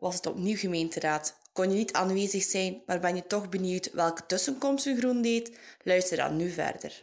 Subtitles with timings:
[0.00, 1.38] was het opnieuw gemeenteraad.
[1.52, 5.58] Kon je niet aanwezig zijn, maar ben je toch benieuwd welke tussenkomsten Groen deed?
[5.82, 7.00] Luister dan nu verder.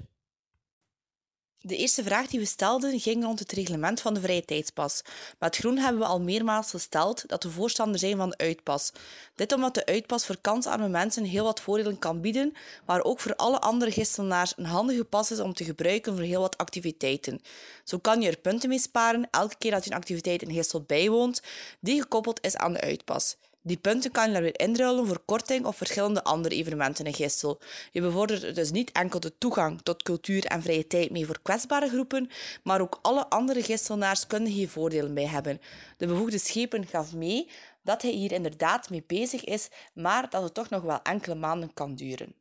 [1.68, 5.02] De eerste vraag die we stelden ging rond het reglement van de vrije tijdspas.
[5.40, 8.92] Met Groen hebben we al meermaals gesteld dat we voorstander zijn van de uitpas.
[9.36, 12.54] Dit omdat de uitpas voor kansarme mensen heel wat voordelen kan bieden,
[12.86, 16.42] maar ook voor alle andere gistenaars een handige pas is om te gebruiken voor heel
[16.42, 17.42] wat activiteiten.
[17.84, 20.82] Zo kan je er punten mee sparen elke keer dat je een activiteit in Gistel
[20.82, 21.42] bijwoont,
[21.80, 23.36] die gekoppeld is aan de uitpas.
[23.68, 27.60] Die punten kan je dan weer inruilen voor korting of verschillende andere evenementen in Gistel.
[27.92, 31.90] Je bevordert dus niet enkel de toegang tot cultuur en vrije tijd mee voor kwetsbare
[31.90, 32.30] groepen,
[32.64, 35.62] maar ook alle andere Gistelnaars kunnen hier voordelen bij hebben.
[35.98, 37.50] De bevoegde schepen gaf mee
[37.82, 41.74] dat hij hier inderdaad mee bezig is, maar dat het toch nog wel enkele maanden
[41.74, 42.36] kan duren.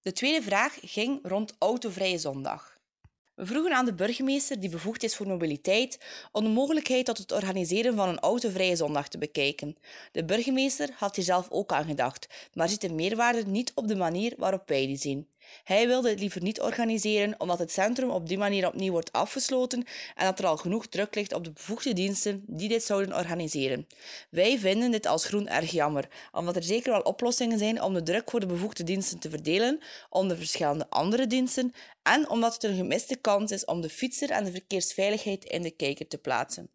[0.00, 2.69] De tweede vraag ging rond autovrije zondag.
[3.40, 5.98] We vroegen aan de burgemeester, die bevoegd is voor mobiliteit,
[6.32, 9.76] om de mogelijkheid tot het organiseren van een autovrije zondag te bekijken.
[10.12, 13.96] De burgemeester had hier zelf ook aan gedacht, maar ziet de meerwaarde niet op de
[13.96, 15.28] manier waarop wij die zien.
[15.64, 19.84] Hij wilde het liever niet organiseren, omdat het centrum op die manier opnieuw wordt afgesloten
[20.14, 23.86] en dat er al genoeg druk ligt op de bevoegde diensten die dit zouden organiseren.
[24.30, 28.02] Wij vinden dit als groen erg jammer, omdat er zeker wel oplossingen zijn om de
[28.02, 32.76] druk voor de bevoegde diensten te verdelen onder verschillende andere diensten en omdat het een
[32.76, 36.68] gemiste kans is om de fietser en de verkeersveiligheid in de kijker te plaatsen.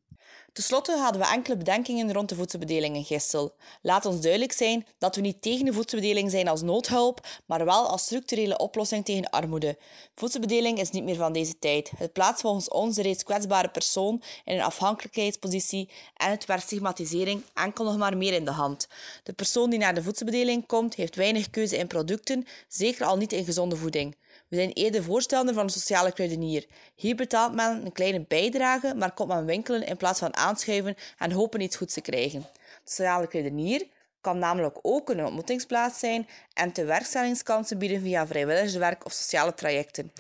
[0.54, 3.56] Ten slotte hadden we enkele bedenkingen rond de voedselbedeling in Gistel.
[3.82, 7.88] Laat ons duidelijk zijn dat we niet tegen de voedselbedeling zijn als noodhulp, maar wel
[7.88, 9.78] als structurele oplossing tegen armoede.
[10.16, 11.92] Voedselbedeling is niet meer van deze tijd.
[11.98, 17.44] Het plaatst volgens ons de reeds kwetsbare persoon in een afhankelijkheidspositie en het werkt stigmatisering
[17.54, 18.88] enkel nog maar meer in de hand.
[19.24, 23.34] De persoon die naar de voedselbedeling komt, heeft weinig keuze in producten, zeker al niet
[23.34, 24.16] in gezonde voeding.
[24.48, 26.66] We zijn eerder voorstander van een sociale kruidenier.
[26.96, 31.32] Hier betaalt men een kleine bijdrage, maar komt men winkelen in plaats van aanschuiven en
[31.32, 32.40] hopen iets goeds te krijgen.
[32.84, 33.88] De sociale kruidenier
[34.22, 40.12] kan namelijk ook een ontmoetingsplaats zijn en tewerkstellingskansen bieden via vrijwilligerswerk of sociale trajecten.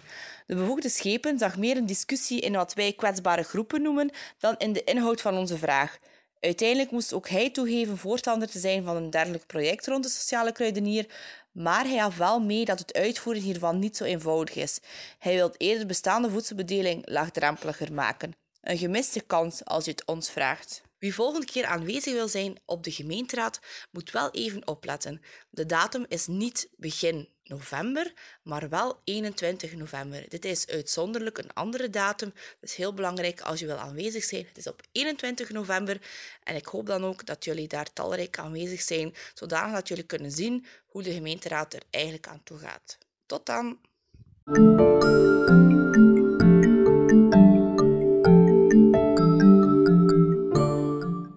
[0.45, 4.73] De bevoegde schepen zag meer een discussie in wat wij kwetsbare groepen noemen dan in
[4.73, 5.99] de inhoud van onze vraag.
[6.45, 10.51] Uiteindelijk moest ook hij toegeven voorstander te zijn van een dergelijk project rond de sociale
[10.51, 11.05] kruidenier,
[11.51, 14.79] maar hij gaf wel mee dat het uitvoeren hiervan niet zo eenvoudig is.
[15.19, 18.33] Hij wil eerder bestaande voedselbedeling laagdrempeliger maken.
[18.61, 20.81] Een gemiste kans als je het ons vraagt.
[20.99, 23.59] Wie volgende keer aanwezig wil zijn op de gemeenteraad,
[23.91, 25.21] moet wel even opletten.
[25.49, 30.25] De datum is niet begin november, maar wel 21 november.
[30.29, 32.33] Dit is uitzonderlijk een andere datum.
[32.33, 34.45] Dat is heel belangrijk als je wil aanwezig zijn.
[34.47, 36.01] Het is op 21 november
[36.43, 40.31] en ik hoop dan ook dat jullie daar talrijk aanwezig zijn, zodanig dat jullie kunnen
[40.31, 42.97] zien hoe de gemeenteraad er eigenlijk aan toe gaat.
[43.25, 43.79] Tot dan!